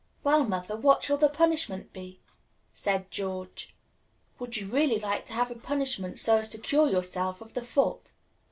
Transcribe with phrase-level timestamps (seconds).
[0.23, 2.21] "Well, mother, what shall the punishment be?"
[2.73, 3.75] said George.
[4.39, 7.63] "Would you really like to have a punishment, so as to cure yourself of the
[7.63, 8.13] fault?"